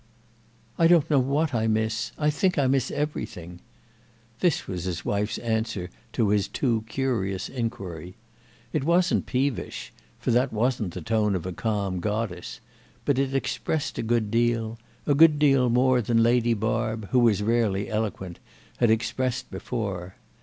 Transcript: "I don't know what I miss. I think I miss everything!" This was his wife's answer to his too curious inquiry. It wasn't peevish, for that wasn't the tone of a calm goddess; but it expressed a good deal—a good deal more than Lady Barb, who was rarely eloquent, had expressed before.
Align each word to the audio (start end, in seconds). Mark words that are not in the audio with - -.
"I 0.79 0.87
don't 0.87 1.07
know 1.11 1.19
what 1.19 1.53
I 1.53 1.67
miss. 1.67 2.11
I 2.17 2.31
think 2.31 2.57
I 2.57 2.65
miss 2.65 2.89
everything!" 2.89 3.59
This 4.39 4.65
was 4.67 4.85
his 4.85 5.05
wife's 5.05 5.37
answer 5.37 5.91
to 6.13 6.29
his 6.29 6.47
too 6.47 6.85
curious 6.89 7.47
inquiry. 7.47 8.15
It 8.73 8.83
wasn't 8.83 9.27
peevish, 9.27 9.93
for 10.17 10.31
that 10.31 10.51
wasn't 10.51 10.95
the 10.95 11.03
tone 11.03 11.35
of 11.35 11.45
a 11.45 11.53
calm 11.53 11.99
goddess; 11.99 12.59
but 13.05 13.19
it 13.19 13.35
expressed 13.35 13.99
a 13.99 14.01
good 14.01 14.31
deal—a 14.31 15.13
good 15.13 15.37
deal 15.37 15.69
more 15.69 16.01
than 16.01 16.23
Lady 16.23 16.55
Barb, 16.55 17.09
who 17.11 17.19
was 17.19 17.43
rarely 17.43 17.87
eloquent, 17.87 18.39
had 18.77 18.89
expressed 18.89 19.51
before. 19.51 20.15